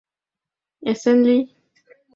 Эсен 0.91 1.19
лий. 1.27 1.43